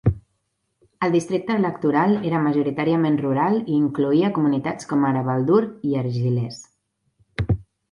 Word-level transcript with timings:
El 1.07 1.11
districte 1.15 1.57
electoral 1.61 2.15
era 2.29 2.39
majoritàriament 2.45 3.21
rural 3.25 3.59
i 3.59 3.77
incloïa 3.81 4.33
comunitats 4.39 4.91
com 4.95 5.07
ara 5.13 5.23
Baldur 5.31 5.63
i 5.93 5.97
Argyles. 6.03 6.61